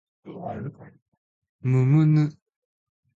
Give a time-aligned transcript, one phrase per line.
[1.61, 2.35] むむぬ